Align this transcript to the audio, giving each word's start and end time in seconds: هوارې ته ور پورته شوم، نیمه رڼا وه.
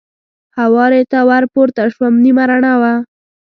هوارې 0.59 1.01
ته 1.11 1.19
ور 1.29 1.43
پورته 1.53 1.83
شوم، 1.93 2.13
نیمه 2.23 2.43
رڼا 2.49 2.73
وه. 2.81 2.93